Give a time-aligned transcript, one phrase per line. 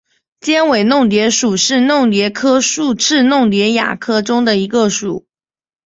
[0.39, 5.27] 尖尾弄蝶属是弄蝶科竖翅弄蝶亚科中的一个属。